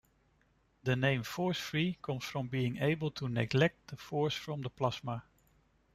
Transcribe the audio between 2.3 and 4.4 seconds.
being able to neglect the force